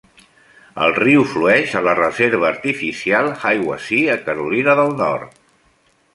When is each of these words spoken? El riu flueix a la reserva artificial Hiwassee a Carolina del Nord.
El 0.85 0.95
riu 0.99 1.25
flueix 1.33 1.75
a 1.79 1.83
la 1.87 1.93
reserva 1.99 2.47
artificial 2.49 3.31
Hiwassee 3.43 4.11
a 4.17 4.21
Carolina 4.27 4.77
del 4.83 4.93
Nord. 5.05 5.39